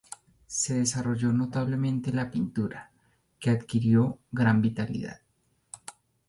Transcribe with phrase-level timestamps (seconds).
[0.47, 2.89] Se desarrolló notablemente la pintura,
[3.39, 5.21] que adquirió gran vitalidad.